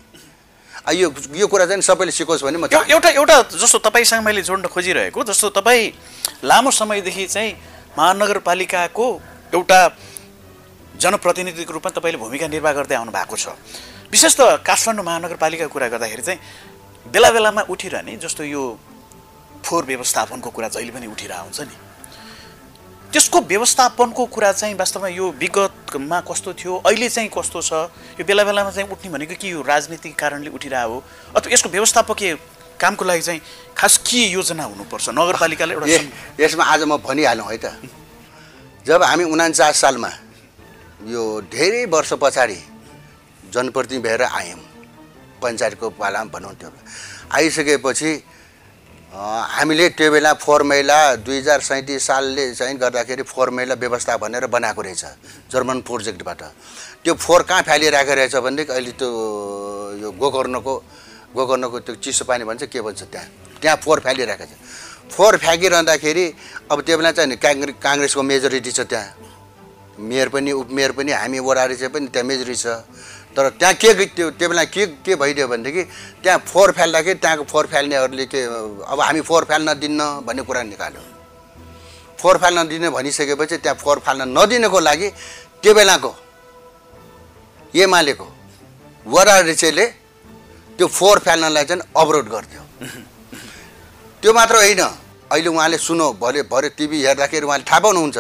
[1.01, 5.25] यो यो कुरा चाहिँ सबैले सिकोस् भने म एउटा एउटा जस्तो तपाईँसँग मैले जोड्न खोजिरहेको
[5.25, 5.93] जस्तो तपाईँ
[6.45, 7.53] लामो समयदेखि चाहिँ
[7.97, 9.07] महानगरपालिकाको
[9.55, 9.81] एउटा
[11.01, 13.57] जनप्रतिनिधिको रूपमा तपाईँले भूमिका निर्वाह गर्दै आउनु भएको छ।
[14.13, 16.41] विशेष त काठमाडौँ महानगरपालिकाको कुरा गर्दाखेरि चाहिँ
[17.09, 18.63] बेला बेलामा उठिरहने जस्तो यो
[19.65, 21.77] फोहोर व्यवस्थापनको कुरा जहिले पनि उठिरहेको हुन्छ नि।
[23.13, 27.73] त्यसको व्यवस्थापनको कुरा चाहिँ वास्तवमा यो विगतमा कस्तो थियो अहिले चाहिँ कस्तो छ
[28.21, 31.03] यो बेला बेलामा चाहिँ उठ्ने भनेको के यो राजनीतिक कारणले उठिरहेको हो
[31.35, 32.35] अथवा यसको व्यवस्थापकीय
[32.79, 33.41] कामको लागि चाहिँ
[33.77, 35.09] खास के योजना हुनुपर्छ?
[35.11, 35.87] नगरपालिकाले एउटा
[36.39, 37.75] यसमा आज म भनिहालौँ है त।
[38.87, 40.11] जब हामी उनान्चास सालमा
[41.09, 42.59] यो धेरै वर्ष पछाडि
[43.53, 44.61] जनप्रतिनिधि भएर आयौँ।
[45.41, 46.71] पञ्चायतको पालामा भनौँ त्यो
[47.33, 48.11] आइसकेपछि
[49.11, 54.47] हामीले त्यो बेला फोहोर मैला दुई हजार सैँतिस सालले चाहिँ गर्दाखेरि फोहोर मैला व्यवस्था भनेर
[54.47, 55.05] बनाएको रहेछ
[55.51, 56.43] जर्मन प्रोजेक्टबाट।
[57.05, 59.09] त्यो फोहोर कहाँ फ्यालिरहेको रहेछ भनेदेखि अहिले त्यो
[60.05, 60.75] यो गोकर्णको
[61.35, 63.27] गोकर्णको त्यो चिसो पानी भन्छ के भन्छ त्यहाँ?
[63.61, 64.53] त्यहाँ फोहोर फ्यालिरहेको छ।
[65.11, 66.25] फोहोर फ्याँकिरहँदाखेरि
[66.71, 69.30] अब त्यो बेला चाहिँ नि काङ्ग्रे काङ्ग्रेसको मेजोरिटी छ त्यहाँ।
[69.99, 72.67] मेयर पनि उपमेयर पनि हामी वडारी चाहिँ पनि मेजोरिटी छ
[73.37, 75.83] तर त्यहाँ के त्यो त्यो बेला के के भइदियो भनेदेखि
[76.23, 78.41] त्यहाँ फोहोर फ्याल्दाखेरि त्यहाँको फोहोर फ्याल्नेहरूले के
[78.87, 81.03] अब हामी फोहोर फ्याल्न दिन्न भन्ने कुरा निकाल्यो।
[82.19, 85.09] फोहोर फाल्न दिने भनिसकेपछि त्यहाँ फोहोर फाल्न नदिनको लागि
[85.63, 86.13] त्यो बेलाको
[87.75, 88.27] एमालेको
[89.07, 89.87] वडारिचेले
[90.79, 92.63] त्यो फोहोर फाल्नलाई चाहिँ अवरोध गर्थ्यो
[94.23, 94.83] त्यो मात्र होइन।
[95.31, 98.19] अहिले उहाँले सुनो भरे भरे टिभी हेर्दाखेरि उहाँले थाहा पाउनुहुन्छ।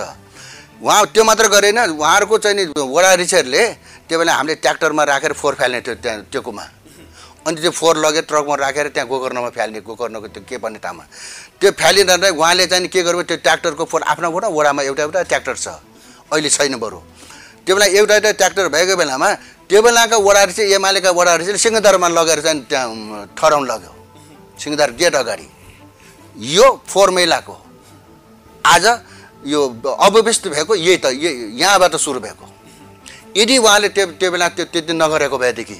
[0.80, 3.62] उहाँ त्यो मात्र गरेन। उहाँहरूको चाहिँ नि वडा रिचरले
[4.08, 6.64] त्यो बेला हामीले ट्र्याक्टरमा राखेर फोहोर फाल्ने थियो त्यहाँ टेकुमा।
[7.46, 11.04] अनि त्यो फोहोर लगेर ट्रकमा राखेर त्यहाँ गोकर्णमा फ्याल्ने गोकर्णको त्यो के भन्ने ठाउँमा
[11.60, 15.56] त्यो फ्यालिरहँदा उहाँले चाहिँ के गर्यो त्यो ट्र्याक्टरको फोहोर आफ्नो वडा वडामा एउटा एउटा ट्र्याक्टर
[15.56, 15.68] छ।
[16.32, 16.98] अहिले छैन बरु।
[17.64, 19.28] त्यो बेला एउटा एउटा ट्र्याक्टर भएको बेलामा
[19.68, 23.92] त्यो बेलाका वडाहरू चाहिँ एमालेका वडाहरू चाहिँ सिंहदरमा लगेर चाहिँ त्यहाँ ठहराउन लग्यो।
[24.56, 25.48] सिंहदर गेट अगाडि।
[26.56, 27.56] यो फोहोर मैलाको
[28.64, 28.84] आज
[29.46, 32.44] यो अव्यवस्थित भएको यही त यही यहाँबाट सुरु भएको।
[33.36, 35.78] यदि उहाँले त्यो त्यो बेला त्यो त्यति नगरेको भएदेखि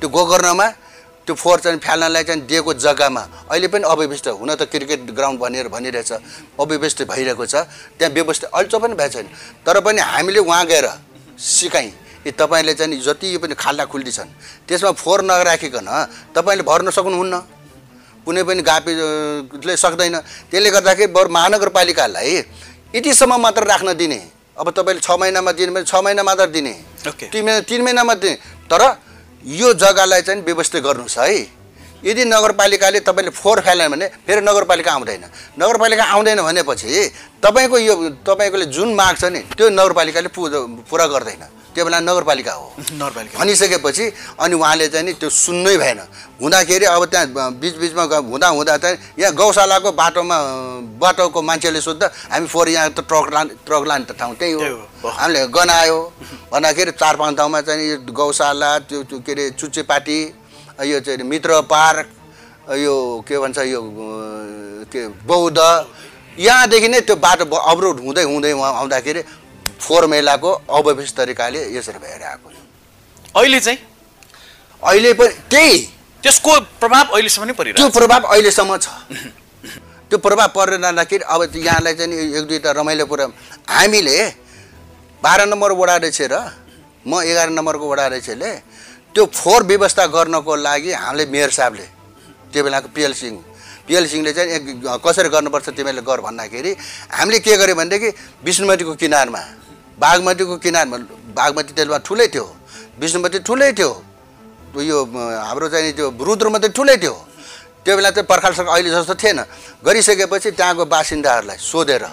[0.00, 0.66] त्यो गोकर्णमा
[1.26, 5.68] त्यो फोहोर चाहिँ फ्याल्नलाई चाहिँ दिएको जग्गामा अहिले पनि अव्यवस्थित हुन त क्रिकेट ग्राउन्ड भनेर
[5.68, 6.12] भनिरहेछ
[6.58, 7.54] अव्यवस्थित भइरहेको छ
[7.98, 9.26] त्यहाँ व्यवस्थित अहिले पनि भएको छैन।
[9.62, 10.86] तर पनि हामीले उहाँ गएर
[11.38, 11.88] सिकाइ
[12.24, 14.30] कि तपाईँले चाहिँ जति पनि खाल्डा खुल्डी छन्
[14.66, 15.88] त्यसमा फोहोर नराखिकन
[16.34, 17.36] तपाईँले भर्न सक्नुहुन्न।
[18.26, 20.16] कुनै पनि गापीले सक्दैन।
[20.50, 22.32] त्यसले गर्दाखेरि बरु महानगरपालिकालाई
[22.94, 24.20] यतिसम्म मात्र राख्न दिने।
[24.56, 26.72] अब तपाईँले छ महिनामा दिने भने छ महिना मात्र दिने।
[27.04, 28.34] तिन महिना तिन महिनामा दिने।
[28.66, 28.82] तर
[29.44, 31.28] यो जग्गालाई चाहिँ व्यवस्थित गर्नुहोस् है।
[32.00, 35.24] यदि नगरपालिकाले तपाईँले फोहोर फ्याल्यो भने फेरि नगरपालिका आउँदैन।
[35.58, 36.88] नगरपालिका आउँदैन भनेपछि
[37.42, 40.28] तपाईँको यो तपाईँकोले जुन माग छ नि त्यो नगरपालिकाले
[40.88, 41.42] पुरा गर्दैन।
[41.74, 44.04] त्यो बेला नगरपालिका हो। नगरपालिका। भनिसकेपछि
[44.40, 46.00] अनि उहाँले चाहिँ नि त्यो सुन्नै भएन।
[46.42, 50.36] हुँदाखेरि अब त्यहाँ बिचबिचमा हुँदा हुँदा चाहिँ यहाँ गौशालाको बाटोमा
[50.98, 55.08] बाटोको मान्छेले सोद्धा हामी फोहोर यहाँ त ट्रक लाने ट्रक लाने त ठाउँ त्यही हो।
[55.08, 55.98] हामीले गनायो
[56.52, 60.18] भन्दाखेरि चार पाँच ठाउँमा चाहिँ यो गौशाला त्यो के अरे चुच्चेपाटी
[60.88, 62.06] यो चाहिँ मित्र पार्क
[62.78, 62.94] यो
[63.28, 63.80] के भन्छ यो
[64.92, 65.58] के बौद्ध
[66.38, 69.22] यहाँदेखि नै त्यो बाटो अवरोध हुँदै हुँदै उहाँ आउँदाखेरि
[69.78, 72.48] फोहोर मेलाको अव्यवस्थित तरिकाले यसरी भएर आएको
[73.36, 73.78] अहिले चाहिँ?
[74.82, 75.78] अहिले पनि त्यही।
[76.22, 78.86] त्यसको प्रभाव अहिलेसम्म नै त्यो परिरहेको छ। प्रभाव अहिलेसम्म छ।
[80.10, 83.24] त्यो प्रभाव परेर जाँदाखेरि अब त्यो यहाँलाई चाहिँ एक दुईवटा रमाइलो कुरा।
[83.68, 84.18] हामीले
[85.22, 86.34] बाह्र नम्बर वडा रहेछ र
[87.06, 88.50] म एघार नम्बरको वडा रहेछले
[89.14, 91.86] त्यो फोहोर व्यवस्था गर्नको लागि हामीले मेयर साहबले
[92.52, 93.36] त्यो बेलाको पिएल सिंह।
[93.86, 96.72] पिएल सिंहले चाहिँ कसरी गर्नुपर्छ तिमीले गर भन्दाखेरि
[97.08, 98.08] हामीले के गर्यो भनेदेखि
[98.44, 99.40] विष्णुमतीको किनारमा
[99.98, 100.96] बागमतीको किनारमा
[101.34, 102.46] बागमती त्यसमा ठुलै थियो।
[103.00, 103.92] विष्णुमती ठुलै थियो।
[104.78, 107.16] यो हाम्रो चाहिँ त्यो रुद्र मात्रै ठुलै थियो।
[107.84, 109.38] त्यो बेला चाहिँ पर्खालसँग अहिले जस्तो थिएन।
[109.82, 112.04] गरिसकेपछि त्यहाँको बासिन्दाहरूलाई सोधेर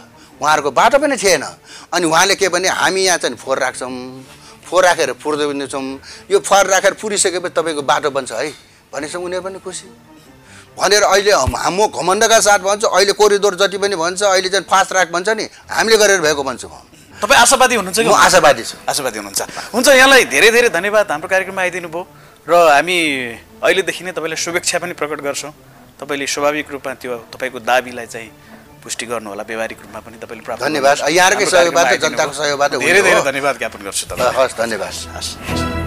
[0.41, 1.43] उहाँहरूको बाटो पनि थिएन।
[1.93, 3.91] अनि उहाँले के भने हामी यहाँ चाहिँ फोहोर राख्छौँ।
[4.65, 5.85] फोहोर राखेर पुर्दै पनि छौँ
[6.31, 8.49] यो फोहोर राखेर पुरिसकेपछि तपाईँको बाटो बन्छ है।
[8.93, 9.87] भनेपछि उनीहरू पनि खुसी।
[10.79, 11.31] भनेर अहिले
[11.69, 15.45] म घमण्डका साथ भन्छु। अहिले कोरिडोर जति पनि भन्छ अहिले चाहिँ फास्ट ट्र्याक भन्छ नि।
[15.69, 19.41] हामीले गरेर भएको भन्छु। म तपाईँ आशावादी हुनुहुन्छ कि म आशावादी छु। आशावादी हुनुहुन्छ।
[19.73, 22.03] हुन्छ यहाँलाई धेरै धेरै धन्यवाद हाम्रो कार्यक्रममा आइदिनु भयो
[22.45, 22.97] र हामी
[23.63, 25.53] अहिलेदेखि नै तपाईँलाई शुभेच्छा पनि प्रकट गर्छौँ।
[25.99, 28.29] तपाईँले स्वाभाविक रूपमा त्यो तपाईँको दाबीलाई चाहिँ
[28.83, 33.21] पुष्टि गर्नु होला व्यावहारिक रूपमा पनि तपाईँले प्राप्त धन्यवाद। हाम्रो सहयोगबाट, जनताको। सहयोगबाट धेरै धेरै।
[33.31, 35.84] धन्यवाद ज्ञापन गर्छु तपाईँलाई। हस् धन्यवाद। हस्